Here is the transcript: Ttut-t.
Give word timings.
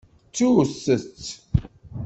Ttut-t. 0.27 1.19